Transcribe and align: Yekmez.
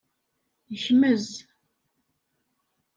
Yekmez. 0.71 1.27